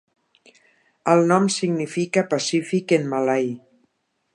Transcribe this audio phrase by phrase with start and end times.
[1.13, 3.51] El nom significa "pacífic" en malai.